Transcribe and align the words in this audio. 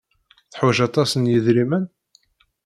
Teḥwaj 0.51 0.77
aṭas 0.87 1.11
n 1.15 1.29
yidrimen? 1.31 1.85